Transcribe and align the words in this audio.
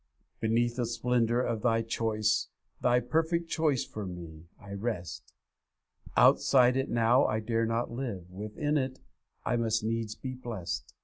'Beneath 0.39 0.77
the 0.77 0.87
splendour 0.87 1.41
of 1.41 1.61
Thy 1.61 1.83
choice, 1.83 2.47
Thy 2.81 2.99
perfect 2.99 3.51
choice 3.51 3.85
for 3.85 4.03
me, 4.03 4.47
I 4.59 4.73
rest; 4.73 5.35
Outside 6.17 6.75
it 6.75 6.89
now 6.89 7.27
I 7.27 7.39
dare 7.39 7.67
not 7.67 7.91
live, 7.91 8.27
Within 8.31 8.79
it 8.79 8.99
I 9.45 9.57
must 9.57 9.83
needs 9.83 10.15
be 10.15 10.33
blest. 10.33 10.95